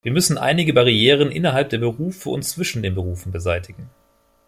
Wir 0.03 0.11
müssen 0.11 0.39
einige 0.39 0.73
Barrieren 0.73 1.29
innerhalb 1.29 1.69
der 1.69 1.77
Berufe 1.77 2.31
und 2.31 2.41
zwischen 2.41 2.81
den 2.81 2.95
Berufen 2.95 3.31
beseitigen. 3.31 3.91